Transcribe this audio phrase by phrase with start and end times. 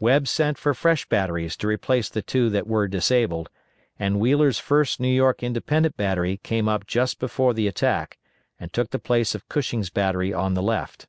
[0.00, 3.48] Webb sent for fresh batteries to replace the two that were disabled,
[4.00, 8.18] and Wheeler's 1st New York Independent Battery came up just before the attack,
[8.58, 11.06] and took the place of Cushing's battery on the left.